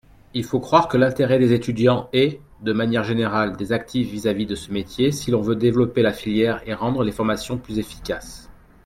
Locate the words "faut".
0.45-0.57